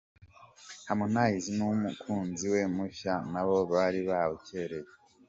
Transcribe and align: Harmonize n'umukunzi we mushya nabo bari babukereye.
Harmonize 0.87 1.47
n'umukunzi 1.57 2.45
we 2.53 2.61
mushya 2.75 3.13
nabo 3.31 3.57
bari 3.71 3.99
babukereye. 4.09 4.87